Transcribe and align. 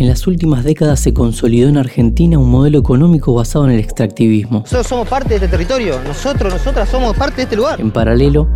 En 0.00 0.08
las 0.08 0.26
últimas 0.26 0.64
décadas 0.64 0.98
se 0.98 1.12
consolidó 1.12 1.68
en 1.68 1.76
Argentina 1.76 2.38
un 2.38 2.50
modelo 2.50 2.78
económico 2.78 3.34
basado 3.34 3.66
en 3.66 3.72
el 3.72 3.80
extractivismo. 3.80 4.60
Nosotros 4.60 4.86
somos 4.86 5.06
parte 5.06 5.28
de 5.28 5.34
este 5.34 5.48
territorio, 5.48 6.00
nosotros, 6.04 6.50
nosotras 6.50 6.88
somos 6.88 7.14
parte 7.14 7.36
de 7.36 7.42
este 7.42 7.56
lugar. 7.56 7.78
En 7.78 7.90
paralelo, 7.90 8.48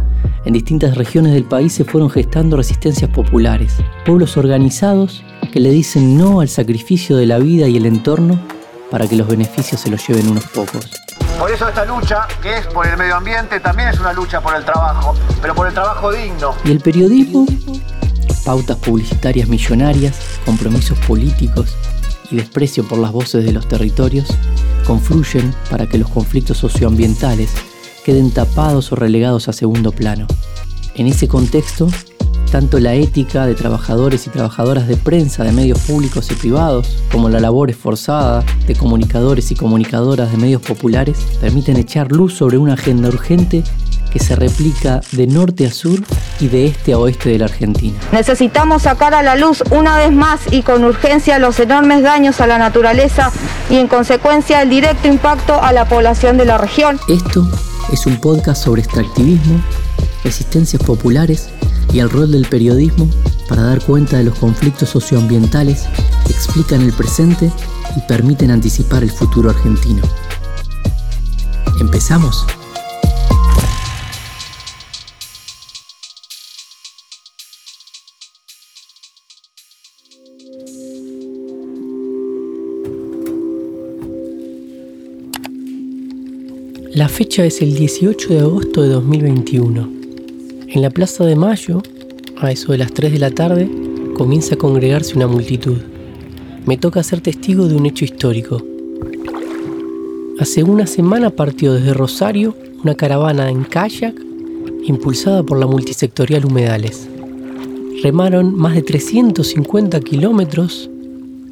en 0.46 0.54
distintas 0.54 0.96
regiones 0.96 1.34
del 1.34 1.44
país 1.44 1.74
se 1.74 1.84
fueron 1.84 2.08
gestando 2.08 2.56
resistencias 2.56 3.10
populares, 3.10 3.74
pueblos 4.06 4.38
organizados 4.38 5.22
que 5.52 5.60
le 5.60 5.68
dicen 5.68 6.16
no 6.16 6.40
al 6.40 6.48
sacrificio 6.48 7.14
de 7.18 7.26
la 7.26 7.36
vida 7.36 7.68
y 7.68 7.76
el 7.76 7.84
entorno 7.84 8.40
para 8.90 9.06
que 9.06 9.14
los 9.14 9.28
beneficios 9.28 9.82
se 9.82 9.90
los 9.90 10.08
lleven 10.08 10.30
unos 10.30 10.46
pocos. 10.46 10.88
Por 11.38 11.50
eso 11.50 11.68
esta 11.68 11.84
lucha, 11.84 12.26
que 12.40 12.56
es 12.56 12.66
por 12.68 12.86
el 12.86 12.96
medio 12.96 13.16
ambiente, 13.16 13.60
también 13.60 13.90
es 13.90 14.00
una 14.00 14.14
lucha 14.14 14.40
por 14.40 14.56
el 14.56 14.64
trabajo, 14.64 15.14
pero 15.42 15.54
por 15.54 15.66
el 15.66 15.74
trabajo 15.74 16.10
digno. 16.10 16.54
¿Y 16.64 16.70
el 16.70 16.80
periodismo? 16.80 17.44
Pautas 18.44 18.76
publicitarias 18.78 19.48
millonarias, 19.48 20.16
compromisos 20.44 20.98
políticos 21.00 21.74
y 22.30 22.36
desprecio 22.36 22.86
por 22.86 22.98
las 22.98 23.12
voces 23.12 23.44
de 23.44 23.52
los 23.52 23.66
territorios 23.68 24.28
confluyen 24.86 25.54
para 25.70 25.86
que 25.86 25.98
los 25.98 26.08
conflictos 26.10 26.58
socioambientales 26.58 27.50
queden 28.04 28.30
tapados 28.30 28.92
o 28.92 28.96
relegados 28.96 29.48
a 29.48 29.52
segundo 29.52 29.92
plano. 29.92 30.26
En 30.94 31.06
ese 31.06 31.26
contexto, 31.26 31.88
tanto 32.52 32.78
la 32.78 32.94
ética 32.94 33.46
de 33.46 33.54
trabajadores 33.54 34.26
y 34.26 34.30
trabajadoras 34.30 34.86
de 34.86 34.96
prensa 34.96 35.42
de 35.42 35.52
medios 35.52 35.80
públicos 35.80 36.30
y 36.30 36.34
privados, 36.34 36.98
como 37.10 37.28
la 37.28 37.40
labor 37.40 37.70
esforzada 37.70 38.44
de 38.66 38.76
comunicadores 38.76 39.50
y 39.50 39.56
comunicadoras 39.56 40.30
de 40.30 40.36
medios 40.36 40.62
populares, 40.62 41.18
permiten 41.40 41.78
echar 41.78 42.12
luz 42.12 42.34
sobre 42.34 42.58
una 42.58 42.74
agenda 42.74 43.08
urgente 43.08 43.64
que 44.14 44.20
se 44.20 44.36
replica 44.36 45.00
de 45.10 45.26
norte 45.26 45.66
a 45.66 45.72
sur 45.72 46.00
y 46.38 46.46
de 46.46 46.66
este 46.66 46.92
a 46.92 46.98
oeste 46.98 47.30
de 47.30 47.40
la 47.40 47.46
Argentina. 47.46 47.98
Necesitamos 48.12 48.82
sacar 48.82 49.12
a 49.12 49.24
la 49.24 49.34
luz 49.34 49.64
una 49.72 49.98
vez 49.98 50.12
más 50.12 50.40
y 50.52 50.62
con 50.62 50.84
urgencia 50.84 51.40
los 51.40 51.58
enormes 51.58 52.04
daños 52.04 52.40
a 52.40 52.46
la 52.46 52.56
naturaleza 52.56 53.32
y 53.68 53.76
en 53.76 53.88
consecuencia 53.88 54.62
el 54.62 54.70
directo 54.70 55.08
impacto 55.08 55.60
a 55.60 55.72
la 55.72 55.88
población 55.88 56.38
de 56.38 56.44
la 56.44 56.58
región. 56.58 57.00
Esto 57.08 57.44
es 57.92 58.06
un 58.06 58.20
podcast 58.20 58.62
sobre 58.62 58.82
extractivismo, 58.82 59.60
resistencias 60.22 60.80
populares 60.80 61.48
y 61.92 61.98
el 61.98 62.08
rol 62.08 62.30
del 62.30 62.46
periodismo 62.46 63.08
para 63.48 63.62
dar 63.62 63.80
cuenta 63.82 64.18
de 64.18 64.24
los 64.24 64.38
conflictos 64.38 64.90
socioambientales 64.90 65.86
que 66.24 66.32
explican 66.32 66.82
el 66.82 66.92
presente 66.92 67.50
y 67.96 68.00
permiten 68.06 68.52
anticipar 68.52 69.02
el 69.02 69.10
futuro 69.10 69.50
argentino. 69.50 70.02
¿Empezamos? 71.80 72.46
La 86.94 87.08
fecha 87.08 87.44
es 87.44 87.60
el 87.60 87.74
18 87.74 88.28
de 88.28 88.38
agosto 88.38 88.80
de 88.80 88.90
2021. 88.90 89.90
En 90.68 90.80
la 90.80 90.90
Plaza 90.90 91.24
de 91.24 91.34
Mayo, 91.34 91.82
a 92.36 92.52
eso 92.52 92.70
de 92.70 92.78
las 92.78 92.92
3 92.92 93.14
de 93.14 93.18
la 93.18 93.32
tarde, 93.32 93.68
comienza 94.16 94.54
a 94.54 94.58
congregarse 94.58 95.16
una 95.16 95.26
multitud. 95.26 95.76
Me 96.66 96.76
toca 96.76 97.02
ser 97.02 97.20
testigo 97.20 97.66
de 97.66 97.74
un 97.74 97.86
hecho 97.86 98.04
histórico. 98.04 98.62
Hace 100.38 100.62
una 100.62 100.86
semana 100.86 101.30
partió 101.30 101.74
desde 101.74 101.94
Rosario 101.94 102.54
una 102.84 102.94
caravana 102.94 103.50
en 103.50 103.64
kayak 103.64 104.14
impulsada 104.84 105.42
por 105.42 105.58
la 105.58 105.66
multisectorial 105.66 106.44
Humedales. 106.44 107.08
Remaron 108.04 108.54
más 108.54 108.76
de 108.76 108.82
350 108.82 109.98
kilómetros 109.98 110.88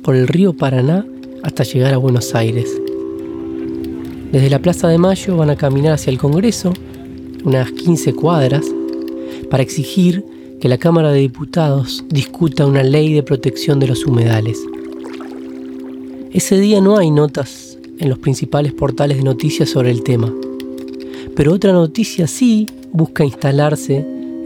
por 0.04 0.14
el 0.14 0.28
río 0.28 0.52
Paraná 0.52 1.04
hasta 1.42 1.64
llegar 1.64 1.94
a 1.94 1.98
Buenos 1.98 2.32
Aires. 2.36 2.68
Desde 4.33 4.48
la 4.48 4.61
Plaza 4.61 4.88
de 4.88 4.97
Mayo 4.97 5.36
van 5.36 5.50
a 5.50 5.56
caminar 5.56 5.92
hacia 5.92 6.11
el 6.11 6.16
Congreso, 6.16 6.72
unas 7.44 7.70
15 7.70 8.15
cuadras, 8.15 8.65
para 9.50 9.62
exigir 9.62 10.25
que 10.59 10.70
la 10.70 10.78
Cámara 10.78 11.12
de 11.12 11.20
Diputados 11.20 12.03
discuta 12.09 12.65
una 12.65 12.82
ley 12.82 13.12
de 13.12 13.22
protección 13.22 13.78
de 13.78 13.88
los 13.88 14.06
humedales. 14.06 14.59
Ese 16.32 16.59
día 16.59 16.81
no 16.81 16.97
hay 16.97 17.10
notas 17.10 17.76
en 17.98 18.09
los 18.09 18.19
principales 18.19 18.72
portales 18.72 19.19
de 19.19 19.22
noticias 19.22 19.69
sobre 19.69 19.91
el 19.91 20.03
tema, 20.03 20.32
pero 21.37 21.53
otra 21.53 21.75
noticia 21.75 22.26
sí 22.26 22.66
busca 22.91 23.26
instalarse 23.26 23.99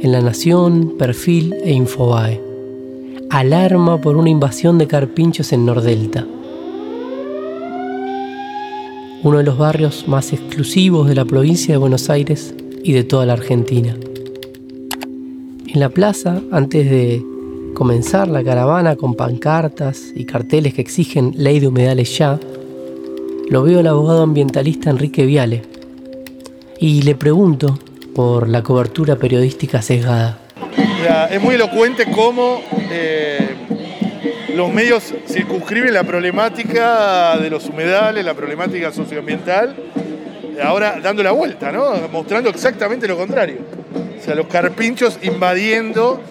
en 0.03 0.11
La 0.11 0.21
Nación, 0.21 0.95
Perfil 0.99 1.55
e 1.63 1.73
Infobae. 1.73 2.43
Alarma 3.31 4.01
por 4.01 4.17
una 4.17 4.31
invasión 4.31 4.79
de 4.79 4.89
carpinchos 4.89 5.53
en 5.53 5.65
Nordelta 5.65 6.27
uno 9.27 9.39
de 9.39 9.45
los 9.45 9.59
barrios 9.59 10.07
más 10.07 10.33
exclusivos 10.33 11.09
de 11.09 11.17
la 11.17 11.25
provincia 11.25 11.75
de 11.75 11.79
Buenos 11.79 12.11
Aires 12.11 12.55
y 12.85 12.93
de 12.93 13.03
toda 13.03 13.27
la 13.27 13.33
Argentina. 13.33 13.97
En 15.67 15.81
la 15.81 15.89
plaza, 15.89 16.41
antes 16.53 16.89
de 16.89 17.25
comenzar 17.75 18.29
la 18.29 18.45
caravana 18.45 18.95
con 18.95 19.15
pancartas 19.15 20.13
y 20.15 20.27
carteles 20.27 20.75
que 20.75 20.83
exigen 20.83 21.33
ley 21.37 21.59
de 21.59 21.67
humedales 21.67 22.17
ya, 22.17 22.39
lo 23.51 23.65
veo 23.65 23.81
al 23.81 23.89
abogado 23.89 24.23
ambientalista 24.23 24.91
Enrique 24.91 25.27
Viale 25.27 25.63
y 26.79 27.03
le 27.03 27.17
pregunto 27.17 27.81
por 28.15 28.49
la 28.49 28.63
cobertura 28.63 29.17
periodística 29.17 29.83
sesgada. 29.83 30.39
es 31.33 31.43
muy 31.43 31.57
elocuente 31.57 32.07
cómo 32.15 32.61
eh, 32.93 33.46
los 34.57 34.73
medios 34.73 35.13
circunscriben 35.29 35.93
la 35.93 36.03
problemática 36.03 37.37
de 37.37 37.51
los 37.51 37.67
humedales, 37.67 38.25
la 38.25 38.33
problemática 38.33 38.91
socioambiental, 38.91 39.77
ahora 40.65 40.99
dando 41.03 41.23
la 41.23 41.33
vuelta, 41.33 41.71
¿no? 41.71 41.93
Mostrando 42.11 42.49
exactamente 42.49 43.07
lo 43.07 43.19
contrario. 43.19 43.59
O 44.19 44.25
sea, 44.25 44.35
los 44.35 44.47
carpinchos 44.47 45.19
invadiendo 45.23 46.23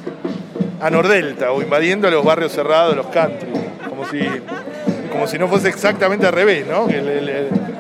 a 0.81 0.89
Nordelta 0.89 1.51
o 1.51 1.61
invadiendo 1.61 2.07
a 2.07 2.11
los 2.11 2.25
barrios 2.25 2.51
cerrados, 2.51 2.95
los 2.95 3.05
country, 3.07 3.47
como 3.87 4.09
si, 4.09 4.19
como 5.11 5.27
si 5.27 5.37
no 5.37 5.47
fuese 5.47 5.69
exactamente 5.69 6.25
al 6.25 6.33
revés, 6.33 6.65
¿no? 6.65 6.87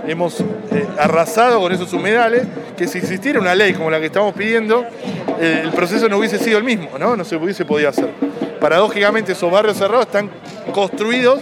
hemos 0.07 0.39
eh, 0.39 0.85
arrasado 0.99 1.59
con 1.59 1.71
esos 1.71 1.91
humedales, 1.91 2.43
que 2.77 2.87
si 2.87 2.99
existiera 2.99 3.39
una 3.39 3.55
ley 3.55 3.73
como 3.73 3.89
la 3.89 3.99
que 3.99 4.05
estamos 4.05 4.35
pidiendo, 4.35 4.85
eh, 5.41 5.61
el 5.63 5.71
proceso 5.71 6.07
no 6.07 6.19
hubiese 6.19 6.37
sido 6.37 6.59
el 6.59 6.63
mismo, 6.63 6.91
¿no? 6.99 7.15
No 7.15 7.25
se 7.25 7.35
hubiese 7.35 7.65
podido 7.65 7.89
hacer 7.89 8.09
paradójicamente 8.65 9.33
esos 9.33 9.51
barrios 9.51 9.77
cerrados 9.77 10.07
están 10.07 10.27
construidos 10.73 11.39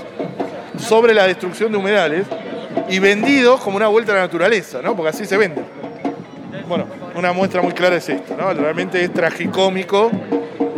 sobre 0.78 1.14
la 1.14 1.26
destrucción 1.26 1.72
de 1.72 1.78
humedales 1.78 2.28
y 2.90 3.00
vendidos 3.00 3.62
como 3.62 3.78
una 3.78 3.88
vuelta 3.88 4.12
a 4.12 4.16
la 4.16 4.22
naturaleza, 4.24 4.82
¿no? 4.82 4.94
Porque 4.94 5.12
así 5.12 5.26
se 5.26 5.38
vende. 5.38 5.64
Bueno, 6.68 6.86
una 7.16 7.32
muestra 7.32 7.62
muy 7.62 7.72
clara 7.72 7.96
es 7.96 8.10
esto, 8.10 8.36
¿no? 8.36 8.54
Realmente 8.54 9.02
es 9.02 9.14
tragicómico 9.14 10.12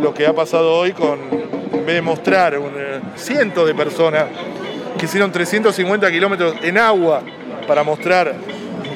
lo 0.00 0.14
que 0.14 0.24
ha 0.24 0.32
pasado 0.32 0.72
hoy 0.72 0.92
con, 0.92 1.18
en 1.72 1.84
vez 1.84 1.96
de 1.96 2.02
mostrar 2.02 2.54
eh, 2.54 3.00
cientos 3.16 3.66
de 3.66 3.74
personas 3.74 4.26
que 4.96 5.06
hicieron 5.06 5.32
350 5.32 6.08
kilómetros 6.12 6.54
en 6.62 6.78
agua 6.78 7.22
para 7.66 7.82
mostrar 7.82 8.32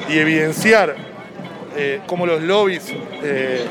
y 0.07 0.17
evidenciar 0.17 0.95
eh, 1.75 1.99
cómo 2.07 2.25
los 2.25 2.41
lobbies 2.41 2.93
eh, 3.21 3.65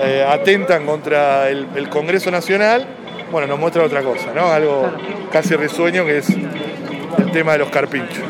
eh, 0.00 0.24
atentan 0.26 0.86
contra 0.86 1.48
el, 1.48 1.88
Congreso 1.88 2.30
Nacional, 2.30 2.86
bueno, 3.30 3.46
nos 3.46 3.58
muestra 3.58 3.84
otra 3.84 4.02
cosa, 4.02 4.32
¿no? 4.34 4.46
Algo 4.46 4.90
casi 5.30 5.56
risueño 5.56 6.04
que 6.04 6.18
es 6.18 6.28
el 6.30 7.30
tema 7.32 7.52
de 7.52 7.58
los 7.58 7.70
carpinchos. 7.70 8.24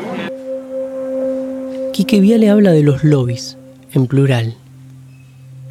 Quique 1.93 2.19
Viale 2.19 2.49
habla 2.49 2.71
de 2.71 2.83
los 2.83 3.03
lobbies, 3.03 3.57
en 3.93 4.07
plural. 4.07 4.55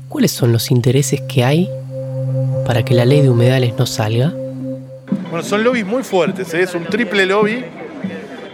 ¿Cuáles 0.09 0.33
son 0.33 0.53
los 0.53 0.71
intereses 0.71 1.21
que 1.23 1.45
hay 1.45 1.71
para 2.67 2.85
que 2.85 2.95
la 2.95 3.05
ley 3.05 3.23
de 3.23 3.31
humedales 3.31 3.75
no 3.79 3.87
salga? 3.87 4.33
Bueno, 5.31 5.43
son 5.43 5.65
lobbies 5.65 5.87
muy 5.87 6.03
fuertes, 6.03 6.53
¿eh? 6.55 6.62
es 6.62 6.75
un 6.75 6.85
triple 6.85 7.27
lobby. 7.27 7.65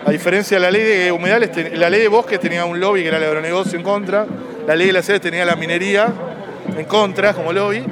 A 0.07 0.11
diferencia 0.11 0.57
de 0.57 0.63
la 0.63 0.71
ley 0.71 0.83
de 0.85 1.13
humedales, 1.13 1.51
la 1.77 1.91
ley 1.91 2.01
de 2.01 2.09
bosques 2.09 2.41
tenía 2.41 2.65
un 2.65 2.81
lobby 2.81 3.03
que 3.03 3.09
era 3.09 3.19
el 3.19 3.25
agronegocio 3.25 3.77
en 3.77 3.85
contra, 3.85 4.27
la 4.67 4.77
ley 4.77 4.87
de 4.87 4.93
las 4.93 5.05
sedes 5.05 5.21
tenía 5.21 5.45
la 5.45 5.57
minería 5.57 6.13
en 6.77 6.85
contra 6.85 7.35
como 7.35 7.53
lobby. 7.53 7.85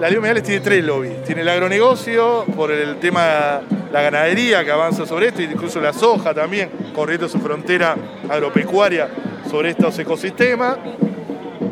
La 0.00 0.08
ley 0.08 0.14
de 0.14 0.18
humedales 0.18 0.42
tiene 0.42 0.60
tres 0.60 0.84
lobbies. 0.84 1.22
Tiene 1.24 1.42
el 1.42 1.48
agronegocio 1.48 2.44
por 2.56 2.72
el 2.72 2.96
tema 2.96 3.60
la 3.92 4.02
ganadería 4.02 4.64
que 4.64 4.72
avanza 4.72 5.06
sobre 5.06 5.28
esto, 5.28 5.40
incluso 5.40 5.80
la 5.80 5.92
soja 5.92 6.34
también, 6.34 6.68
corriendo 6.94 7.28
su 7.28 7.38
frontera 7.38 7.94
agropecuaria 8.28 9.08
sobre 9.48 9.70
estos 9.70 9.96
ecosistemas. 10.00 10.78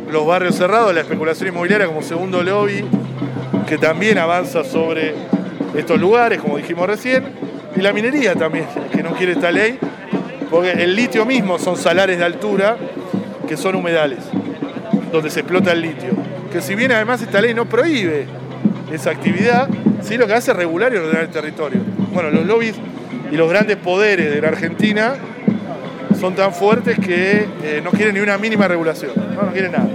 Los 0.09 0.25
barrios 0.25 0.55
cerrados, 0.55 0.95
la 0.95 1.01
especulación 1.01 1.49
inmobiliaria 1.49 1.89
como 1.89 2.01
segundo 2.01 2.43
lobby, 2.45 2.85
que 3.67 3.77
también 3.77 4.19
avanza 4.19 4.63
sobre 4.63 5.15
estos 5.75 5.99
lugares, 5.99 6.41
como 6.41 6.59
dijimos 6.59 6.87
recién. 6.87 7.25
Y 7.75 7.81
la 7.81 7.93
minería 7.93 8.37
también, 8.37 8.67
que 8.93 9.03
no 9.03 9.15
quiere 9.15 9.33
esta 9.33 9.51
ley, 9.51 9.81
porque 10.49 10.71
el 10.71 10.95
litio 10.95 11.27
mismo 11.27 11.59
son 11.59 11.77
salares 11.77 12.19
de 12.19 12.25
altura 12.25 12.77
que 13.49 13.57
son 13.57 13.75
humedales, 13.75 14.21
donde 15.11 15.29
se 15.29 15.41
explota 15.41 15.73
el 15.73 15.81
litio 15.81 16.32
que 16.53 16.61
si 16.61 16.75
bien 16.75 16.93
además 16.93 17.23
esta 17.23 17.41
ley 17.41 17.55
no 17.55 17.67
prohíbe 17.67 18.27
esa 18.93 19.11
actividad, 19.11 19.69
sí 20.03 20.19
lo 20.19 20.27
que 20.27 20.35
hace 20.35 20.51
es 20.51 20.57
regular 20.57 20.93
y 20.93 20.99
ordenar 20.99 21.23
el 21.23 21.31
territorio. 21.31 21.81
Bueno, 22.13 22.31
los 22.31 22.47
lobbies 22.47 22.75
y 23.31 23.37
los 23.37 23.49
grandes 23.49 23.79
poderes 23.79 24.31
de 24.31 24.41
la 24.41 24.49
Argentina 24.49 25.15
son 26.21 26.35
tan 26.35 26.53
fuertes 26.53 26.99
que 26.99 27.47
eh, 27.63 27.81
no 27.83 27.91
quieren 27.91 28.15
ni 28.15 28.21
una 28.21 28.37
mínima 28.37 28.69
regulación, 28.69 29.13
no, 29.35 29.43
no 29.43 29.53
quieren 29.53 29.73
nada. 29.73 29.89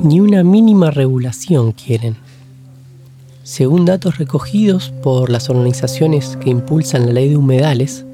Ni 0.00 0.20
una 0.20 0.42
mínima 0.42 0.90
regulación 0.90 1.72
quieren. 1.72 2.16
Según 3.44 3.84
datos 3.84 4.18
recogidos 4.18 4.92
por 5.02 5.30
las 5.30 5.48
organizaciones 5.48 6.36
que 6.36 6.50
impulsan 6.50 7.06
la 7.06 7.12
ley 7.12 7.28
de 7.28 7.36
humedales, 7.36 8.04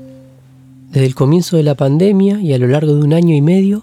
desde 0.91 1.07
el 1.07 1.15
comienzo 1.15 1.57
de 1.57 1.65
la 1.65 1.75
pandemia 1.75 2.41
y 2.41 2.53
a 2.53 2.59
lo 2.59 2.69
largo 2.69 2.95
de 2.95 3.03
un 3.03 3.13
año 3.13 3.35
y 3.35 3.41
medio, 3.41 3.83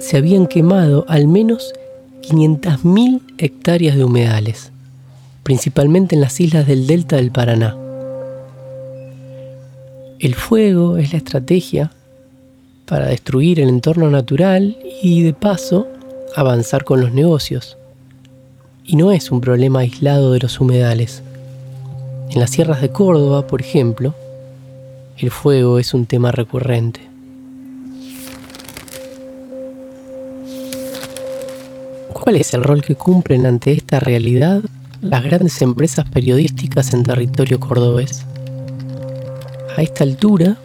se 0.00 0.16
habían 0.16 0.46
quemado 0.46 1.06
al 1.08 1.28
menos 1.28 1.72
500.000 2.22 3.20
hectáreas 3.38 3.96
de 3.96 4.04
humedales, 4.04 4.72
principalmente 5.42 6.14
en 6.14 6.20
las 6.20 6.40
islas 6.40 6.66
del 6.66 6.86
delta 6.86 7.16
del 7.16 7.30
Paraná. 7.30 7.76
El 10.18 10.34
fuego 10.34 10.98
es 10.98 11.12
la 11.12 11.18
estrategia 11.18 11.90
para 12.86 13.06
destruir 13.06 13.58
el 13.58 13.68
entorno 13.68 14.08
natural 14.10 14.76
y 15.02 15.22
de 15.22 15.32
paso 15.32 15.88
avanzar 16.36 16.84
con 16.84 17.00
los 17.00 17.12
negocios. 17.12 17.76
Y 18.84 18.96
no 18.96 19.12
es 19.12 19.30
un 19.30 19.40
problema 19.40 19.80
aislado 19.80 20.32
de 20.32 20.38
los 20.38 20.60
humedales. 20.60 21.22
En 22.30 22.40
las 22.40 22.50
sierras 22.50 22.80
de 22.80 22.90
Córdoba, 22.90 23.46
por 23.46 23.60
ejemplo, 23.60 24.14
el 25.18 25.30
fuego 25.30 25.78
es 25.78 25.92
un 25.92 26.06
tema 26.06 26.32
recurrente. 26.32 27.11
¿Cuál 32.22 32.36
es 32.36 32.54
el 32.54 32.62
rol 32.62 32.82
que 32.82 32.94
cumplen 32.94 33.46
ante 33.46 33.72
esta 33.72 33.98
realidad 33.98 34.62
las 35.00 35.24
grandes 35.24 35.60
empresas 35.60 36.08
periodísticas 36.08 36.94
en 36.94 37.02
territorio 37.02 37.58
cordobés? 37.58 38.24
A 39.76 39.82
esta 39.82 40.04
altura, 40.04 40.56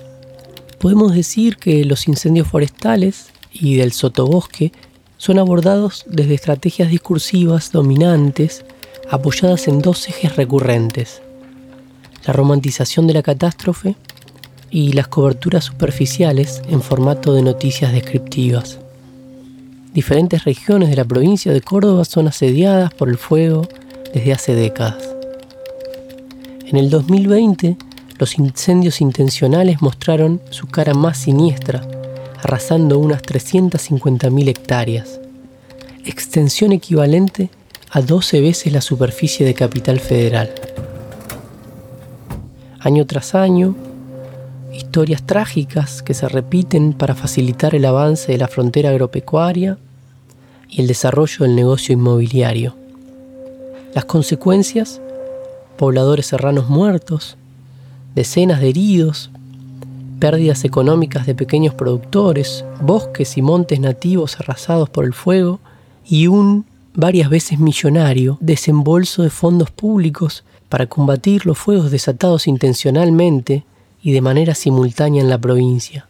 podemos 0.78 1.16
decir 1.16 1.58
que 1.58 1.84
los 1.84 2.08
incendios 2.08 2.48
forestales 2.48 3.32
y 3.52 3.74
del 3.74 3.92
sotobosque 3.92 4.72
son 5.18 5.40
abordados 5.40 6.06
desde 6.08 6.36
estrategias 6.36 6.92
discursivas 6.92 7.72
dominantes 7.72 8.64
apoyadas 9.10 9.68
en 9.68 9.82
dos 9.82 10.08
ejes 10.10 10.36
recurrentes, 10.36 11.24
la 12.28 12.34
romantización 12.34 13.08
de 13.08 13.16
la 13.16 13.24
catástrofe 13.24 13.96
y 14.70 14.92
las 14.92 15.08
coberturas 15.08 15.64
superficiales 15.64 16.62
en 16.70 16.84
formato 16.84 17.34
de 17.34 17.42
noticias 17.42 17.92
descriptivas. 17.94 18.78
Diferentes 19.98 20.44
regiones 20.44 20.92
de 20.92 20.96
la 20.96 21.06
provincia 21.06 21.52
de 21.52 21.60
Córdoba 21.60 22.06
son 22.06 22.28
asediadas 22.28 22.94
por 22.94 23.10
el 23.10 23.18
fuego 23.18 23.68
desde 24.14 24.32
hace 24.32 24.54
décadas. 24.54 25.04
En 26.68 26.78
el 26.78 26.92
2020, 26.92 27.78
los 28.20 28.38
incendios 28.38 29.02
intencionales 29.02 29.82
mostraron 29.82 30.40
su 30.52 30.68
cara 30.68 30.94
más 30.94 31.18
siniestra, 31.18 31.82
arrasando 32.44 33.00
unas 33.00 33.24
350.000 33.24 34.48
hectáreas, 34.48 35.20
extensión 36.06 36.74
equivalente 36.74 37.50
a 37.90 38.02
12 38.02 38.40
veces 38.40 38.74
la 38.74 38.82
superficie 38.82 39.48
de 39.48 39.56
Capital 39.56 40.00
Federal. 40.00 40.54
Año 42.82 43.08
tras 43.08 43.34
año, 43.34 43.76
historias 44.72 45.26
trágicas 45.26 46.04
que 46.04 46.14
se 46.14 46.30
repiten 46.30 46.94
para 46.94 47.16
facilitar 47.16 47.74
el 47.74 47.86
avance 47.86 48.32
de 48.32 48.38
la 48.38 48.48
frontera 48.48 48.92
agropecuaria 48.92 49.80
y 50.70 50.82
el 50.82 50.88
desarrollo 50.88 51.46
del 51.46 51.56
negocio 51.56 51.94
inmobiliario. 51.94 52.76
Las 53.94 54.06
consecuencias, 54.06 55.02
pobladores 55.78 56.28
serranos 56.28 56.70
muertos, 56.70 57.38
decenas 58.16 58.62
de 58.62 58.70
heridos, 58.70 59.30
pérdidas 60.20 60.66
económicas 60.66 61.26
de 61.26 61.36
pequeños 61.36 61.74
productores, 61.74 62.66
bosques 62.82 63.38
y 63.38 63.42
montes 63.42 63.80
nativos 63.80 64.40
arrasados 64.40 64.90
por 64.90 65.06
el 65.06 65.14
fuego 65.14 65.60
y 66.06 66.28
un 66.28 66.66
varias 66.96 67.30
veces 67.30 67.60
millonario 67.60 68.38
desembolso 68.42 69.22
de 69.22 69.30
fondos 69.30 69.70
públicos 69.70 70.44
para 70.68 70.88
combatir 70.88 71.46
los 71.46 71.58
fuegos 71.58 71.92
desatados 71.92 72.48
intencionalmente 72.48 73.64
y 74.02 74.12
de 74.14 74.22
manera 74.22 74.56
simultánea 74.56 75.22
en 75.22 75.30
la 75.30 75.38
provincia. 75.38 76.07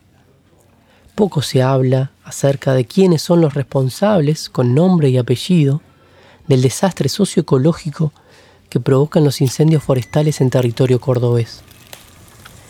Poco 1.17 1.41
se 1.41 1.63
habla 1.63 2.11
acerca 2.23 2.75
de 2.75 2.85
quiénes 2.85 3.23
son 3.23 3.41
los 3.41 3.55
responsables, 3.55 4.51
con 4.51 4.75
nombre 4.75 5.09
y 5.09 5.17
apellido, 5.17 5.81
del 6.47 6.61
desastre 6.61 7.09
socioecológico 7.09 8.13
que 8.69 8.79
provocan 8.79 9.23
los 9.23 9.41
incendios 9.41 9.81
forestales 9.81 10.41
en 10.41 10.51
territorio 10.51 11.01
cordobés. 11.01 11.63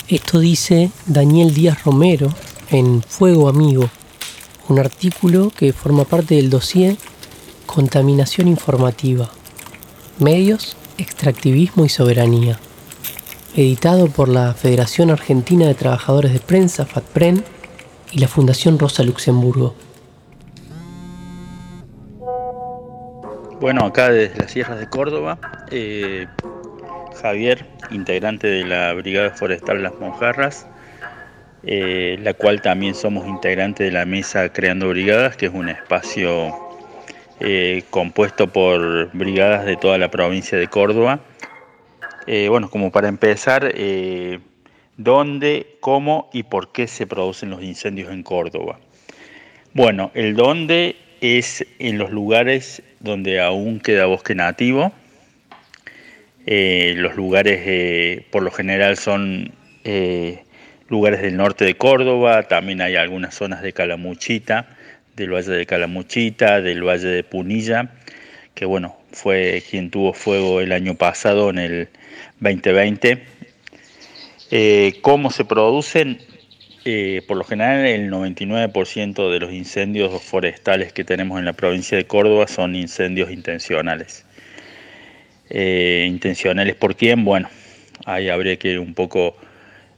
Esto 0.08 0.40
dice 0.40 0.92
Daniel 1.08 1.54
Díaz 1.54 1.84
Romero 1.84 2.34
en 2.72 3.04
Fuego 3.04 3.50
Amigo, 3.50 3.90
un 4.70 4.80
artículo 4.80 5.50
que 5.50 5.74
forma 5.74 6.06
parte 6.06 6.36
del 6.36 6.50
dossier 6.50 6.96
Contaminación 7.66 8.48
Informativa, 8.48 9.30
Medios, 10.20 10.78
Extractivismo 10.98 11.84
y 11.84 11.90
Soberanía 11.90 12.62
editado 13.58 14.08
por 14.08 14.30
la 14.30 14.54
Federación 14.54 15.10
Argentina 15.10 15.66
de 15.66 15.74
Trabajadores 15.74 16.32
de 16.32 16.40
Prensa, 16.40 16.86
FATPREN, 16.86 17.44
y 18.12 18.20
la 18.20 18.28
Fundación 18.28 18.80
Rosa 18.80 19.04
Luxemburgo. 19.04 19.76
Bueno, 23.60 23.86
acá 23.86 24.10
desde 24.10 24.38
las 24.38 24.52
sierras 24.52 24.80
de 24.80 24.88
Córdoba, 24.88 25.40
eh, 25.72 26.28
Javier, 27.22 27.66
integrante 27.90 28.48
de 28.48 28.64
la 28.64 28.94
Brigada 28.94 29.32
Forestal 29.32 29.82
Las 29.82 30.00
Monjarras, 30.00 30.68
eh, 31.64 32.18
la 32.22 32.34
cual 32.36 32.62
también 32.62 32.94
somos 32.94 33.28
integrantes 33.28 33.88
de 33.88 33.92
la 33.92 34.06
Mesa 34.06 34.50
Creando 34.54 34.90
Brigadas, 34.90 35.36
que 35.36 35.48
es 35.48 35.54
un 35.54 35.70
espacio 35.70 36.56
eh, 37.40 37.84
compuesto 37.90 38.48
por 38.48 39.12
brigadas 39.14 39.66
de 39.66 39.76
toda 39.76 39.98
la 39.98 40.12
provincia 40.12 40.58
de 40.58 40.68
Córdoba 40.68 41.20
bueno, 42.50 42.70
como 42.70 42.92
para 42.92 43.08
empezar, 43.08 43.72
¿dónde, 44.98 45.78
cómo 45.80 46.30
y 46.34 46.44
por 46.44 46.72
qué 46.72 46.88
se 46.88 47.08
producen 47.08 47.50
los 47.50 47.64
incendios 47.64 48.12
en 48.12 48.24
Córdoba? 48.24 48.80
Bueno, 49.74 50.12
el 50.14 50.36
dónde 50.36 50.96
es 51.22 51.66
en 51.80 51.98
los 51.98 52.12
lugares 52.12 52.84
donde 53.00 53.40
aún 53.40 53.80
queda 53.80 54.06
bosque 54.06 54.36
nativo. 54.36 54.92
Eh, 56.46 56.94
los 56.98 57.16
lugares 57.16 58.24
por 58.32 58.44
lo 58.44 58.52
general 58.52 58.98
son 58.98 59.54
lugares 60.90 61.22
del 61.22 61.38
norte 61.38 61.66
de 61.66 61.76
Córdoba, 61.76 62.44
también 62.44 62.82
hay 62.82 62.96
algunas 62.96 63.36
zonas 63.36 63.62
de 63.62 63.74
Calamuchita, 63.74 64.68
del 65.16 65.34
Valle 65.34 65.52
de 65.52 65.66
Calamuchita, 65.66 66.62
del 66.62 66.84
Valle 66.84 67.08
de 67.08 67.24
Punilla, 67.24 67.90
que 68.54 68.66
bueno, 68.66 68.98
fue 69.12 69.64
quien 69.70 69.90
tuvo 69.90 70.14
fuego 70.14 70.62
el 70.62 70.72
año 70.72 70.96
pasado 70.96 71.50
en 71.50 71.58
el 71.58 71.90
2020. 72.40 73.37
Eh, 74.50 75.00
¿Cómo 75.02 75.30
se 75.30 75.44
producen? 75.44 76.20
Eh, 76.86 77.22
por 77.28 77.36
lo 77.36 77.44
general, 77.44 77.86
el 77.86 78.10
99% 78.10 79.30
de 79.30 79.40
los 79.42 79.52
incendios 79.52 80.22
forestales 80.24 80.94
que 80.94 81.04
tenemos 81.04 81.38
en 81.38 81.44
la 81.46 81.52
provincia 81.52 81.98
de 81.98 82.08
Córdoba 82.08 82.48
son 82.48 82.76
incendios 82.76 83.30
intencionales. 83.30 84.26
Eh, 85.50 86.06
¿Intencionales 86.08 86.76
por 86.76 86.96
quién? 86.96 87.26
Bueno, 87.26 87.50
ahí 88.06 88.30
habría 88.30 88.58
que 88.58 88.80
un 88.80 88.94
poco 88.94 89.36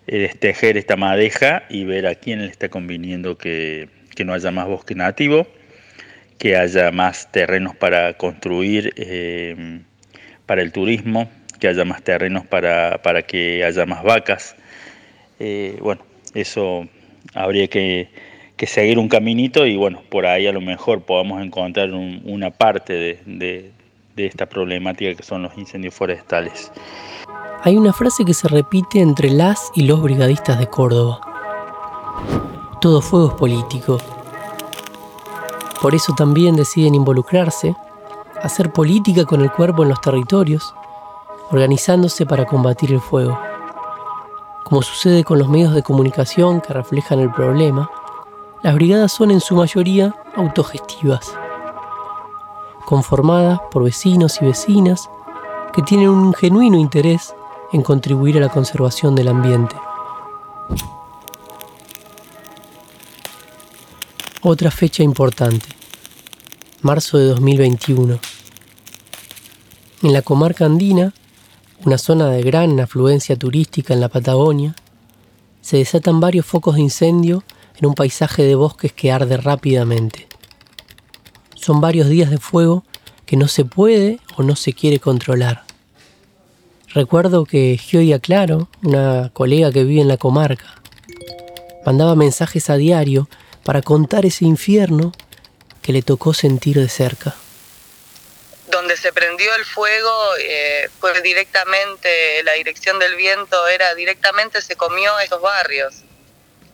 destejer 0.08 0.78
esta 0.78 0.96
madeja 0.96 1.64
y 1.70 1.84
ver 1.84 2.08
a 2.08 2.16
quién 2.16 2.42
le 2.42 2.48
está 2.48 2.70
conviniendo 2.70 3.38
que, 3.38 3.90
que 4.16 4.26
no 4.26 4.34
haya 4.34 4.50
más 4.50 4.66
bosque 4.66 4.96
nativo, 4.96 5.46
que 6.40 6.56
haya 6.56 6.90
más 6.90 7.32
terrenos 7.32 7.76
para 7.76 8.14
construir 8.14 8.96
para 10.48 10.64
el 10.64 10.72
turismo, 10.72 11.30
que 11.60 11.68
haya 11.68 11.86
más 11.86 12.02
terrenos 12.02 12.46
para, 12.46 13.22
que 13.28 13.64
haya 13.64 13.86
más 13.86 14.04
vacas. 14.04 14.56
Eh, 15.40 15.78
bueno, 15.82 16.02
eso 16.34 16.88
habría 17.34 17.68
que, 17.68 18.10
seguir 18.66 18.98
un 18.98 19.08
caminito 19.08 19.66
y 19.66 19.78
bueno, 19.78 20.02
por 20.10 20.26
ahí 20.26 20.48
a 20.48 20.52
lo 20.52 20.62
mejor 20.62 21.02
podamos 21.02 21.42
encontrar 21.42 21.92
una 21.94 22.50
parte 22.52 23.20
de, 23.26 23.72
esta 24.18 24.48
problemática 24.48 25.16
que 25.16 25.24
son 25.24 25.44
los 25.44 25.58
incendios 25.58 25.94
forestales. 25.94 26.72
Hay 27.64 27.78
una 27.78 27.94
frase 27.94 28.26
que 28.26 28.34
se 28.34 28.50
repite 28.50 29.00
entre 29.00 29.30
las 29.30 29.72
y 29.76 29.84
los 29.84 30.02
brigadistas 30.02 30.60
de 30.60 30.68
Córdoba. 30.68 31.22
Todo 32.82 33.02
fuego 33.02 33.30
es 33.30 33.34
político. 33.36 33.98
Por 35.82 35.96
eso 35.96 36.14
también 36.18 36.58
deciden 36.58 36.96
involucrarse, 36.96 37.74
hacer 38.42 38.72
política 38.72 39.24
con 39.24 39.40
el 39.40 39.52
cuerpo 39.52 39.84
en 39.84 39.90
los 39.90 40.02
territorios 40.02 40.74
organizándose 41.52 42.26
para 42.26 42.46
combatir 42.46 42.94
el 42.94 43.02
fuego. 43.02 43.40
Como 44.64 44.82
sucede 44.82 45.24
con 45.24 45.40
los 45.40 45.50
medios 45.50 45.74
de 45.74 45.84
comunicación 45.84 46.62
que 46.62 46.74
reflejan 46.74 47.20
el 47.20 47.32
problema, 47.32 47.90
las 48.62 48.76
brigadas 48.76 49.12
son 49.12 49.32
en 49.32 49.40
su 49.40 49.56
mayoría 49.56 50.16
autogestivas, 50.36 51.32
conformadas 52.86 53.60
por 53.72 53.84
vecinos 53.84 54.42
y 54.42 54.46
vecinas 54.46 55.10
que 55.74 55.82
tienen 55.82 56.10
un 56.10 56.34
genuino 56.34 56.78
interés 56.78 57.34
en 57.72 57.82
contribuir 57.82 58.38
a 58.38 58.42
la 58.42 58.50
conservación 58.50 59.16
del 59.16 59.30
ambiente. 59.30 59.76
Otra 64.42 64.72
fecha 64.72 65.04
importante, 65.04 65.68
marzo 66.82 67.18
de 67.18 67.26
2021. 67.26 68.20
En 70.04 70.14
la 70.14 70.22
comarca 70.22 70.66
andina, 70.66 71.14
una 71.86 71.98
zona 71.98 72.30
de 72.30 72.42
gran 72.42 72.80
afluencia 72.80 73.36
turística 73.36 73.94
en 73.94 74.02
la 74.02 74.10
Patagonia, 74.10 74.76
se 75.62 75.78
desatan 75.78 76.20
varios 76.20 76.46
focos 76.46 76.76
de 76.76 76.82
incendio 76.82 77.44
en 77.78 77.88
un 77.88 77.94
paisaje 77.94 78.44
de 78.44 78.56
bosques 78.56 78.92
que 78.92 79.12
arde 79.12 79.38
rápidamente. 79.38 80.28
Son 81.56 81.82
varios 81.82 82.10
días 82.10 82.30
de 82.30 82.38
fuego 82.38 82.84
que 83.26 83.38
no 83.38 83.48
se 83.48 83.66
puede 83.66 84.20
o 84.38 84.44
no 84.44 84.56
se 84.56 84.74
quiere 84.74 85.00
controlar. 85.00 85.64
Recuerdo 86.94 87.46
que 87.46 87.78
Gioia 87.78 88.20
Claro, 88.20 88.68
una 88.84 89.30
colega 89.34 89.72
que 89.72 89.84
vive 89.84 90.02
en 90.02 90.08
la 90.08 90.18
comarca, 90.18 90.82
mandaba 91.86 92.16
mensajes 92.16 92.70
a 92.70 92.78
diario 92.78 93.30
para 93.64 93.82
contar 93.82 94.26
ese 94.26 94.46
infierno 94.46 95.12
que 95.82 95.94
le 95.94 96.02
tocó 96.02 96.34
sentir 96.34 96.80
de 96.80 96.90
cerca. 96.90 97.36
Donde 98.70 98.98
se 98.98 99.12
prendió 99.12 99.54
el 99.56 99.66
fuego 99.66 100.36
eh, 100.40 100.90
fue 101.00 101.20
directamente, 101.22 102.44
la 102.44 102.54
dirección 102.54 103.00
del 103.00 103.16
viento 103.16 103.68
era 103.68 103.96
directamente 103.96 104.62
se 104.62 104.76
comió 104.76 105.20
esos 105.20 105.42
barrios. 105.42 106.04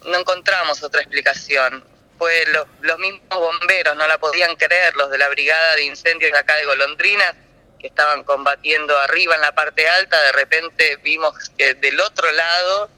No 0.04 0.18
encontramos 0.20 0.84
otra 0.84 1.02
explicación. 1.02 1.84
Fue 2.18 2.46
los 2.82 3.00
mismos 3.00 3.22
bomberos, 3.30 3.96
no 3.96 4.08
la 4.08 4.18
podían 4.18 4.56
creer, 4.56 4.96
los 4.96 5.10
de 5.10 5.18
la 5.18 5.30
brigada 5.30 5.75
de 5.75 5.84
incendios 5.84 6.32
de 6.32 6.38
acá 6.38 6.56
de 6.56 6.66
Golondrinas, 6.66 7.34
que 7.80 7.88
estaban 7.88 8.24
combatiendo 8.24 8.98
arriba 9.00 9.36
en 9.36 9.42
la 9.42 9.54
parte 9.54 9.88
alta, 9.88 10.22
de 10.22 10.32
repente 10.32 10.98
vimos 10.98 11.34
que 11.58 11.74
del 11.75 12.00
otro 12.00 12.32
lado 12.32 12.90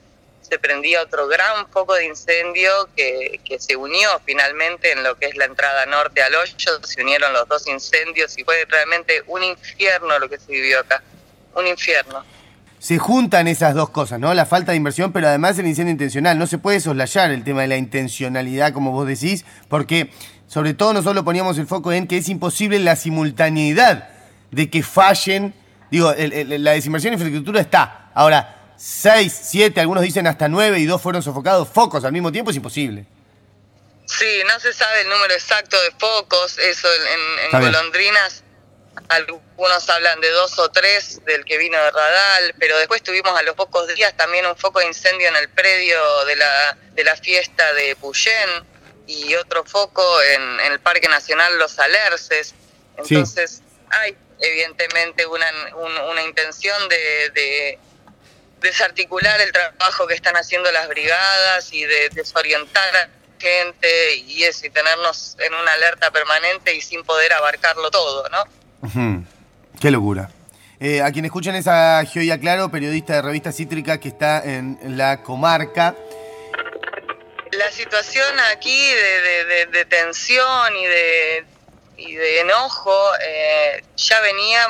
se 0.47 0.59
prendía 0.59 1.01
otro 1.01 1.27
gran 1.27 1.67
foco 1.69 1.93
de 1.95 2.05
incendio 2.05 2.71
que, 2.95 3.39
se 3.59 3.75
unió 3.75 4.09
finalmente 4.25 4.91
en 4.91 5.03
lo 5.03 5.15
que 5.17 5.27
es 5.27 5.35
la 5.35 5.45
entrada 5.45 5.85
norte 5.85 6.21
al 6.21 6.33
hoyo, 6.35 6.53
se 6.83 7.01
unieron 7.01 7.33
los 7.33 7.47
dos 7.47 7.67
incendios 7.67 8.37
y 8.37 8.43
fue 8.43 8.65
realmente 8.69 9.23
un 9.27 9.43
infierno 9.43 10.19
lo 10.19 10.29
que 10.29 10.37
se 10.37 10.51
vivió 10.51 10.79
acá, 10.79 11.01
un 11.55 11.67
infierno. 11.67 12.23
Se 12.79 12.99
juntan 12.99 13.47
esas 13.47 13.73
dos 13.73 13.89
cosas, 13.89 14.19
¿no? 14.19 14.33
La 14.33 14.45
falta 14.45 14.71
de 14.71 14.77
inversión, 14.77 15.11
pero 15.11 15.27
además 15.27 15.57
el 15.57 15.65
incendio 15.65 15.91
intencional. 15.91 16.37
No 16.37 16.45
se 16.45 16.59
puede 16.59 16.79
soslayar 16.79 17.31
el 17.31 17.43
tema 17.43 17.61
de 17.63 17.67
la 17.67 17.77
intencionalidad, 17.77 18.71
como 18.71 18.91
vos 18.91 19.07
decís, 19.07 19.45
porque 19.67 20.11
sobre 20.45 20.75
todo 20.75 20.93
nosotros 20.93 21.23
poníamos 21.25 21.57
el 21.57 21.65
foco 21.65 21.91
en 21.91 22.07
que 22.07 22.17
es 22.17 22.29
imposible 22.29 22.79
la 22.79 22.95
simultaneidad 22.95 24.09
de 24.51 24.69
que 24.69 24.83
fallen. 24.83 25.55
Digo, 25.89 26.13
la 26.13 26.71
desinversión 26.71 27.13
en 27.13 27.19
infraestructura 27.19 27.61
está. 27.61 28.11
Ahora, 28.13 28.56
seis, 28.77 29.37
siete, 29.43 29.81
algunos 29.81 30.03
dicen 30.03 30.27
hasta 30.27 30.47
nueve 30.47 30.79
y 30.79 30.85
dos 30.85 31.01
fueron 31.01 31.23
sofocados, 31.23 31.67
focos 31.67 32.03
al 32.05 32.11
mismo 32.11 32.31
tiempo 32.31 32.51
es 32.51 32.57
imposible. 32.57 33.05
Sí, 34.05 34.41
no 34.47 34.59
se 34.59 34.71
sabe 34.71 35.01
el 35.01 35.09
número 35.09 35.33
exacto 35.33 35.81
de 35.81 35.91
focos, 35.99 36.57
eso 36.59 36.87
en, 36.93 37.55
en 37.55 37.61
Golondrinas, 37.61 38.43
algunos 39.09 39.89
hablan 39.89 40.19
de 40.21 40.29
dos 40.31 40.57
o 40.59 40.69
tres 40.69 41.23
del 41.25 41.43
que 41.45 41.57
vino 41.57 41.77
de 41.77 41.91
Radal, 41.91 42.55
pero 42.59 42.77
después 42.77 43.03
tuvimos 43.03 43.37
a 43.37 43.43
los 43.43 43.55
pocos 43.55 43.87
días 43.93 44.15
también 44.15 44.45
un 44.45 44.55
foco 44.55 44.79
de 44.79 44.87
incendio 44.87 45.27
en 45.27 45.35
el 45.35 45.49
predio 45.49 45.99
de 46.25 46.35
la, 46.35 46.77
de 46.93 47.03
la 47.03 47.15
fiesta 47.15 47.73
de 47.73 47.95
Puyén 47.95 48.49
y 49.07 49.35
otro 49.35 49.63
foco 49.65 50.03
en, 50.21 50.71
el 50.71 50.79
Parque 50.79 51.07
Nacional 51.07 51.57
Los 51.57 51.79
Alerces. 51.79 52.53
Entonces 52.97 53.61
hay 53.89 54.17
evidentemente 54.39 55.25
una, 55.25 55.47
una 55.75 56.23
intención 56.23 56.87
de 56.89 57.79
desarticular 58.61 59.39
el 59.41 59.51
trabajo 59.51 60.07
que 60.07 60.13
están 60.13 60.35
haciendo 60.35 60.71
las 60.71 60.87
brigadas 60.87 61.71
y 61.73 61.83
de 61.83 62.09
desorientar 62.09 62.83
a 62.95 63.07
la 63.07 63.09
gente 63.39 64.15
y 64.15 64.43
eso, 64.43 64.65
y 64.65 64.69
tenernos 64.69 65.37
en 65.39 65.53
una 65.53 65.73
alerta 65.73 66.11
permanente 66.11 66.75
y 66.75 66.81
sin 66.81 67.03
poder 67.03 67.33
abarcarlo 67.33 67.91
todo, 67.91 68.27
¿no? 68.29 69.25
Qué 69.79 69.91
locura. 69.91 70.29
Eh, 70.79 71.01
a 71.01 71.11
quien 71.11 71.25
escuchan 71.25 71.55
es 71.55 71.67
a 71.67 72.03
Gioia 72.05 72.39
Claro, 72.39 72.69
periodista 72.69 73.13
de 73.13 73.21
Revista 73.23 73.51
Cítrica 73.51 73.99
que 73.99 74.09
está 74.09 74.43
en, 74.43 74.77
la 74.97 75.23
comarca. 75.23 75.95
La 77.51 77.71
situación 77.71 78.27
aquí 78.51 78.91
de, 79.71 79.85
tensión 79.85 80.75
y 80.75 80.85
de, 80.85 81.45
y 81.97 82.15
de 82.15 82.41
enojo 82.41 82.95
eh, 83.25 83.83
ya 83.95 84.19
venía 84.21 84.67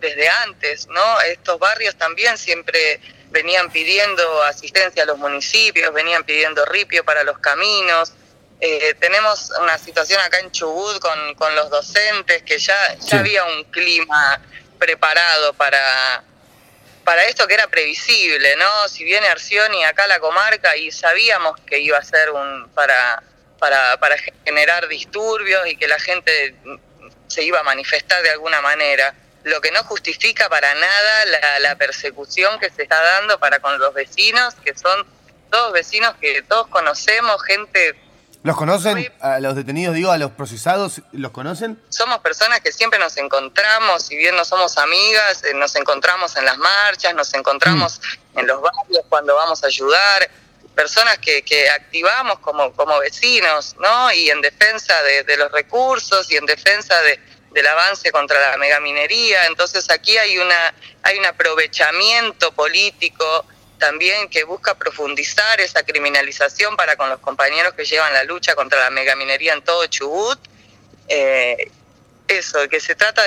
desde 0.00 0.28
antes, 0.28 0.88
¿no? 0.88 1.20
Estos 1.22 1.58
barrios 1.58 1.94
también 1.96 2.36
siempre 2.38 3.00
venían 3.30 3.70
pidiendo 3.70 4.42
asistencia 4.42 5.02
a 5.04 5.06
los 5.06 5.18
municipios, 5.18 5.92
venían 5.92 6.24
pidiendo 6.24 6.64
ripio 6.66 7.04
para 7.04 7.22
los 7.22 7.38
caminos. 7.38 8.12
Eh, 8.60 8.94
tenemos 8.98 9.50
una 9.60 9.78
situación 9.78 10.20
acá 10.20 10.38
en 10.40 10.50
Chubut 10.50 10.98
con, 11.00 11.34
con 11.34 11.54
los 11.54 11.70
docentes, 11.70 12.42
que 12.42 12.58
ya, 12.58 12.96
ya 12.98 13.20
había 13.20 13.44
un 13.44 13.64
clima 13.64 14.40
preparado 14.78 15.54
para, 15.54 16.22
para 17.04 17.24
esto 17.24 17.46
que 17.46 17.54
era 17.54 17.68
previsible, 17.68 18.56
¿no? 18.56 18.88
Si 18.88 19.04
viene 19.04 19.28
Arcioni 19.28 19.84
acá 19.84 20.04
a 20.04 20.08
la 20.08 20.20
comarca 20.20 20.76
y 20.76 20.90
sabíamos 20.90 21.58
que 21.66 21.78
iba 21.78 21.98
a 21.98 22.04
ser 22.04 22.30
un 22.30 22.68
para, 22.70 23.22
para, 23.58 23.98
para 23.98 24.16
generar 24.44 24.88
disturbios 24.88 25.66
y 25.68 25.76
que 25.76 25.88
la 25.88 25.98
gente 25.98 26.54
se 27.28 27.44
iba 27.44 27.60
a 27.60 27.62
manifestar 27.62 28.22
de 28.22 28.30
alguna 28.30 28.60
manera 28.60 29.14
lo 29.44 29.60
que 29.60 29.70
no 29.70 29.82
justifica 29.84 30.48
para 30.48 30.74
nada 30.74 31.58
la, 31.60 31.76
persecución 31.76 32.58
que 32.58 32.70
se 32.70 32.82
está 32.82 33.00
dando 33.00 33.38
para 33.38 33.60
con 33.60 33.78
los 33.78 33.94
vecinos, 33.94 34.54
que 34.62 34.76
son 34.76 35.06
todos 35.50 35.72
vecinos 35.72 36.14
que 36.20 36.42
todos 36.42 36.66
conocemos, 36.68 37.42
gente... 37.42 37.98
¿Los 38.42 38.56
conocen? 38.56 39.12
¿A 39.20 39.38
los 39.40 39.54
detenidos, 39.54 39.94
digo, 39.94 40.10
a 40.10 40.18
los 40.18 40.30
procesados, 40.30 41.02
los 41.12 41.30
conocen? 41.30 41.80
Somos 41.90 42.20
personas 42.20 42.60
que 42.60 42.72
siempre 42.72 42.98
nos 42.98 43.16
encontramos, 43.18 44.02
si 44.02 44.16
bien 44.16 44.34
no 44.34 44.44
somos 44.44 44.78
amigas, 44.78 45.44
eh, 45.44 45.52
nos 45.54 45.76
encontramos 45.76 46.36
en 46.36 46.46
las 46.46 46.56
marchas, 46.56 47.14
nos 47.14 47.34
encontramos 47.34 48.00
mm. 48.34 48.38
en 48.38 48.46
los 48.46 48.62
barrios 48.62 49.04
cuando 49.10 49.34
vamos 49.34 49.62
a 49.62 49.66
ayudar, 49.66 50.30
personas 50.74 51.18
que, 51.18 51.42
que 51.42 51.68
activamos 51.68 52.38
como, 52.38 52.72
como 52.72 52.98
vecinos, 53.00 53.76
¿no? 53.78 54.12
Y 54.12 54.30
en 54.30 54.40
defensa 54.40 55.02
de, 55.02 55.24
de 55.24 55.36
los 55.36 55.52
recursos 55.52 56.30
y 56.30 56.36
en 56.36 56.46
defensa 56.46 56.98
de, 57.02 57.20
del 57.52 57.66
avance 57.66 58.10
contra 58.12 58.50
la 58.50 58.56
megaminería. 58.56 59.46
Entonces 59.46 59.90
aquí 59.90 60.16
hay 60.16 60.38
una 60.38 60.74
hay 61.02 61.18
un 61.18 61.26
aprovechamiento 61.26 62.52
político 62.52 63.44
también 63.78 64.28
que 64.28 64.44
busca 64.44 64.74
profundizar 64.74 65.60
esa 65.60 65.82
criminalización 65.82 66.76
para 66.76 66.96
con 66.96 67.08
los 67.08 67.18
compañeros 67.20 67.74
que 67.74 67.84
llevan 67.84 68.12
la 68.12 68.24
lucha 68.24 68.54
contra 68.54 68.78
la 68.78 68.90
megaminería 68.90 69.54
en 69.54 69.62
todo 69.62 69.86
Chubut. 69.86 70.38
Eh, 71.08 71.70
eso, 72.28 72.68
que 72.68 72.78
se 72.78 72.94
trata 72.94 73.24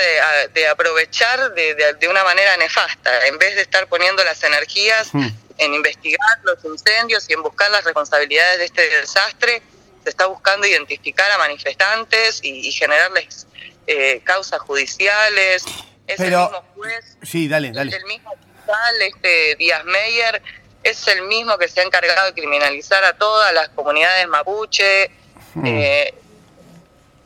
de, 0.54 0.66
aprovechar 0.66 1.52
de, 1.52 1.74
de, 1.74 2.08
una 2.08 2.24
manera 2.24 2.56
nefasta, 2.56 3.26
en 3.26 3.36
vez 3.36 3.54
de 3.54 3.60
estar 3.60 3.86
poniendo 3.86 4.24
las 4.24 4.42
energías 4.42 5.12
hmm. 5.12 5.28
en 5.58 5.74
investigar 5.74 6.38
los 6.44 6.64
incendios 6.64 7.28
y 7.28 7.34
en 7.34 7.42
buscar 7.42 7.70
las 7.70 7.84
responsabilidades 7.84 8.58
de 8.60 8.64
este 8.64 8.88
desastre, 8.88 9.60
se 10.04 10.08
está 10.08 10.24
buscando 10.24 10.66
identificar 10.66 11.30
a 11.32 11.36
manifestantes 11.36 12.40
y 12.42 12.72
generarles 12.72 13.46
eh, 13.86 14.20
causas 14.24 14.60
judiciales. 14.60 15.64
Es 16.06 16.20
el 16.20 16.30
mismo 16.30 16.62
juez, 16.74 17.16
sí, 17.22 17.48
dale, 17.48 17.72
dale. 17.72 17.96
el 17.96 18.04
mismo 18.04 18.30
fiscal, 18.32 19.02
este 19.02 19.56
Díaz 19.56 19.84
Meyer, 19.84 20.42
es 20.82 21.08
el 21.08 21.22
mismo 21.22 21.56
que 21.56 21.68
se 21.68 21.80
ha 21.80 21.84
encargado 21.84 22.26
de 22.26 22.34
criminalizar 22.34 23.02
a 23.04 23.14
todas 23.14 23.52
las 23.54 23.70
comunidades 23.70 24.28
mapuche. 24.28 25.10
Hmm. 25.54 25.64
Eh, 25.66 26.14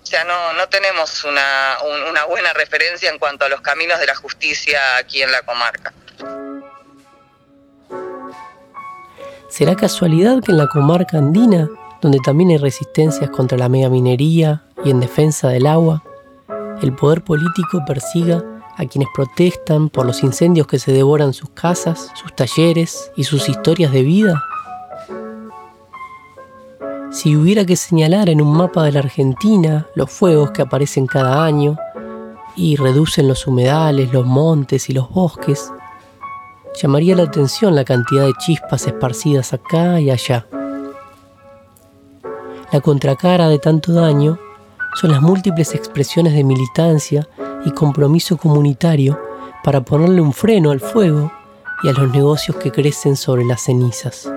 o 0.03 0.07
sea, 0.07 0.25
no, 0.25 0.55
no 0.55 0.69
tenemos 0.69 1.25
una, 1.25 1.77
una 2.09 2.25
buena 2.25 2.53
referencia 2.55 3.11
en 3.11 3.19
cuanto 3.19 3.45
a 3.45 3.49
los 3.49 3.61
caminos 3.61 3.99
de 3.99 4.07
la 4.07 4.15
justicia 4.15 4.81
aquí 4.97 5.21
en 5.23 5.31
la 5.33 5.43
comarca. 5.43 5.93
¿Será 9.51 9.75
casualidad 9.75 10.43
que 10.43 10.53
en 10.53 10.59
la 10.59 10.69
comarca 10.69 11.19
andina, 11.19 11.69
donde 12.01 12.21
también 12.25 12.51
hay 12.51 12.59
resistencias 12.59 13.29
contra 13.31 13.59
la 13.59 13.69
megaminería 13.69 14.63
y 14.85 14.91
en 14.91 15.01
defensa 15.01 15.49
del 15.49 15.67
agua, 15.67 16.03
el 16.83 16.95
poder 16.95 17.23
político 17.23 17.83
persiga 17.87 18.45
a 18.77 18.85
quienes 18.87 19.09
protestan 19.15 19.89
por 19.89 20.07
los 20.07 20.23
incendios 20.23 20.67
que 20.67 20.79
se 20.79 20.93
devoran 20.93 21.33
sus 21.33 21.51
casas, 21.51 22.13
sus 22.15 22.35
talleres 22.35 23.11
y 23.17 23.25
sus 23.25 23.49
historias 23.49 23.93
de 23.93 24.03
vida? 24.03 24.43
Si 27.11 27.37
hubiera 27.37 27.65
que 27.65 27.75
señalar 27.75 28.29
en 28.29 28.41
un 28.41 28.57
mapa 28.57 28.85
de 28.85 28.93
la 28.93 29.01
Argentina 29.01 29.87
los 29.95 30.11
fuegos 30.11 30.53
que 30.53 30.63
aparecen 30.63 31.07
cada 31.07 31.45
año 31.45 31.77
y 32.55 32.77
reducen 32.77 33.27
los 33.27 33.47
humedales, 33.47 34.13
los 34.13 34.25
montes 34.25 34.89
y 34.89 34.93
los 34.93 35.11
bosques, 35.11 35.73
llamaría 36.81 37.17
la 37.17 37.25
atención 37.25 37.75
la 37.75 37.85
cantidad 37.85 38.27
de 38.27 38.35
chispas 38.35 38.87
esparcidas 38.87 39.53
acá 39.53 40.01
y 40.01 40.11
allá. 40.11 40.47
La 42.71 42.81
contracara 42.81 43.49
de 43.49 43.59
tanto 43.59 43.93
daño 43.93 44.39
son 44.99 45.13
las 45.13 45.23
múltiples 45.23 45.77
expresiones 45.77 46.33
de 46.33 46.43
militancia 46.43 47.29
y 47.65 47.71
compromiso 47.71 48.37
comunitario 48.37 49.17
para 49.63 49.81
ponerle 49.81 50.21
un 50.21 50.33
freno 50.33 50.73
al 50.73 50.81
fuego 50.81 51.31
y 51.85 51.89
a 51.89 51.93
los 51.93 52.11
negocios 52.11 52.57
que 52.57 52.73
crecen 52.73 53.15
sobre 53.15 53.45
las 53.45 53.63
cenizas. 53.63 54.29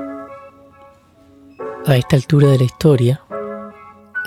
A 1.88 1.96
esta 1.96 2.16
altura 2.16 2.50
de 2.50 2.60
la 2.60 2.64
historia, 2.64 3.22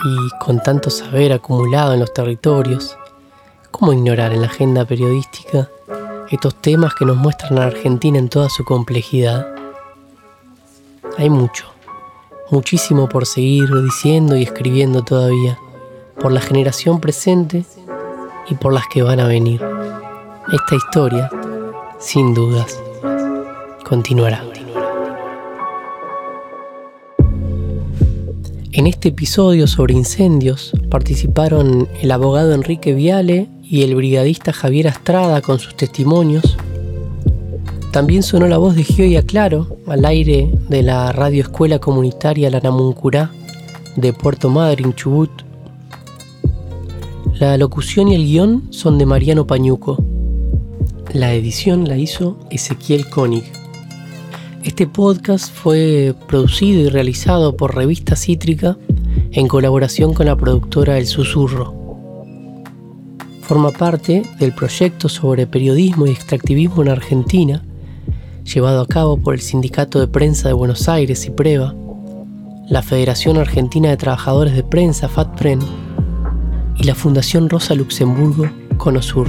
y 0.04 0.44
con 0.44 0.60
tanto 0.60 0.90
saber 0.90 1.32
acumulado 1.32 1.94
en 1.94 2.00
los 2.00 2.12
territorios, 2.12 2.98
¿cómo 3.70 3.92
ignorar 3.92 4.32
en 4.32 4.40
la 4.40 4.48
agenda 4.48 4.84
periodística 4.84 5.68
estos 6.32 6.60
temas 6.60 6.96
que 6.96 7.04
nos 7.04 7.16
muestran 7.16 7.58
a 7.58 7.66
Argentina 7.66 8.18
en 8.18 8.28
toda 8.28 8.48
su 8.48 8.64
complejidad? 8.64 9.46
Hay 11.16 11.30
mucho, 11.30 11.66
muchísimo 12.50 13.08
por 13.08 13.24
seguir 13.24 13.68
diciendo 13.84 14.36
y 14.36 14.42
escribiendo 14.42 15.04
todavía, 15.04 15.60
por 16.20 16.32
la 16.32 16.40
generación 16.40 17.00
presente 17.00 17.64
y 18.48 18.54
por 18.54 18.72
las 18.72 18.84
que 18.88 19.02
van 19.02 19.20
a 19.20 19.26
venir. 19.26 19.60
Esta 20.52 20.74
historia, 20.74 21.30
sin 21.98 22.34
dudas, 22.34 22.80
continuará. 23.84 24.44
En 28.76 28.88
este 28.88 29.10
episodio 29.10 29.68
sobre 29.68 29.94
incendios 29.94 30.72
participaron 30.90 31.88
el 32.02 32.10
abogado 32.10 32.52
Enrique 32.52 32.92
Viale 32.92 33.48
y 33.62 33.84
el 33.84 33.94
brigadista 33.94 34.52
Javier 34.52 34.88
Astrada 34.88 35.40
con 35.42 35.60
sus 35.60 35.76
testimonios. 35.76 36.56
También 37.92 38.24
sonó 38.24 38.48
la 38.48 38.58
voz 38.58 38.74
de 38.74 38.82
Gioia 38.82 39.22
Claro 39.24 39.76
al 39.86 40.04
aire 40.04 40.50
de 40.68 40.82
la 40.82 41.12
radio 41.12 41.42
escuela 41.42 41.78
comunitaria 41.78 42.50
La 42.50 42.58
Namuncurá 42.58 43.30
de 43.94 44.12
Puerto 44.12 44.50
Madryn, 44.50 44.92
Chubut. 44.92 45.30
La 47.32 47.56
locución 47.56 48.08
y 48.08 48.14
el 48.14 48.24
guion 48.26 48.68
son 48.70 48.98
de 48.98 49.06
Mariano 49.06 49.46
Pañuco. 49.46 49.96
La 51.12 51.32
edición 51.32 51.88
la 51.88 51.96
hizo 51.96 52.38
Ezequiel 52.50 53.08
Koenig. 53.08 53.44
Este 54.62 54.86
podcast 54.86 55.52
fue 55.52 56.14
producido 56.28 56.82
y 56.82 56.88
realizado 56.90 57.56
por 57.56 57.74
Revista 57.74 58.14
Cítrica 58.14 58.76
en 59.32 59.48
colaboración 59.48 60.14
con 60.14 60.26
la 60.26 60.36
productora 60.36 60.98
El 60.98 61.06
Susurro. 61.06 61.74
Forma 63.42 63.72
parte 63.72 64.22
del 64.38 64.52
proyecto 64.52 65.08
sobre 65.08 65.46
periodismo 65.46 66.06
y 66.06 66.10
extractivismo 66.10 66.82
en 66.82 66.88
Argentina, 66.90 67.64
llevado 68.44 68.80
a 68.80 68.86
cabo 68.86 69.16
por 69.16 69.34
el 69.34 69.40
Sindicato 69.40 69.98
de 69.98 70.06
Prensa 70.06 70.48
de 70.48 70.54
Buenos 70.54 70.88
Aires 70.88 71.26
y 71.26 71.30
Preva, 71.30 71.74
la 72.68 72.82
Federación 72.82 73.38
Argentina 73.38 73.90
de 73.90 73.96
Trabajadores 73.96 74.54
de 74.54 74.62
Prensa 74.62 75.08
FATPREN 75.08 75.60
y 76.76 76.84
la 76.84 76.94
Fundación 76.94 77.48
Rosa 77.48 77.74
Luxemburgo 77.74 78.50
Conosur. 78.76 79.28